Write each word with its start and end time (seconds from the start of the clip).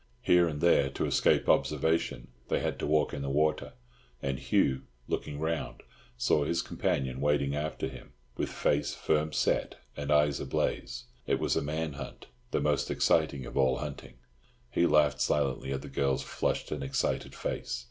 Here 0.23 0.47
and 0.47 0.61
there, 0.61 0.89
to 0.89 1.05
escape 1.05 1.47
observation, 1.47 2.29
they 2.47 2.59
had 2.59 2.79
to 2.79 2.87
walk 2.87 3.13
in 3.13 3.21
the 3.21 3.29
water, 3.29 3.73
and 4.19 4.39
Hugh, 4.39 4.81
looking 5.07 5.39
round, 5.39 5.83
saw 6.17 6.43
his 6.43 6.63
companion 6.63 7.21
wading 7.21 7.55
after 7.55 7.87
him, 7.87 8.13
with 8.35 8.49
face 8.49 8.95
firm 8.95 9.31
set 9.31 9.75
and 9.95 10.11
eyes 10.11 10.39
ablaze. 10.39 11.03
It 11.27 11.37
was 11.39 11.55
a 11.55 11.61
man 11.61 11.93
hunt, 11.93 12.25
the 12.49 12.59
most 12.59 12.89
exciting 12.89 13.45
of 13.45 13.55
all 13.55 13.77
hunting. 13.77 14.15
He 14.71 14.87
laughed 14.87 15.21
silently 15.21 15.71
at 15.71 15.83
the 15.83 15.87
girl's 15.87 16.23
flushed 16.23 16.71
and 16.71 16.81
excited 16.83 17.35
face. 17.35 17.79